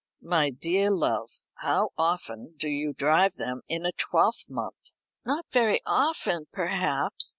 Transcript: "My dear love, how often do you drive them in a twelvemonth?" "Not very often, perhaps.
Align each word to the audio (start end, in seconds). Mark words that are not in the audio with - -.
"My 0.23 0.49
dear 0.49 0.89
love, 0.89 1.29
how 1.57 1.89
often 1.95 2.55
do 2.57 2.67
you 2.67 2.91
drive 2.91 3.35
them 3.35 3.61
in 3.67 3.85
a 3.85 3.91
twelvemonth?" 3.91 4.95
"Not 5.25 5.45
very 5.51 5.79
often, 5.85 6.47
perhaps. 6.51 7.29